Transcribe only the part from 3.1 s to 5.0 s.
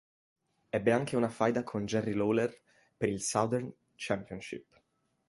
Southern Championship.